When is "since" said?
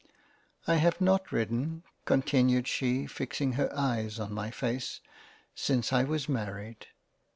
5.53-5.93